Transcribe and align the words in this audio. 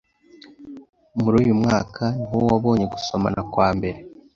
Muri 1.19 1.35
uyu 1.43 1.53
mwaka 1.61 2.03
niho 2.17 2.37
wabonye 2.49 2.85
gusomana 2.93 3.39
kwambere. 3.51 3.97